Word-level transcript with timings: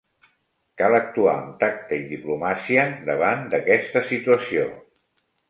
Cal 0.81 0.95
actuar 0.99 1.35
amb 1.41 1.51
tacte 1.63 1.99
i 1.99 2.07
diplomàcia 2.13 2.87
davant 3.11 3.45
d'aquesta 3.53 4.05
situació. 4.15 4.67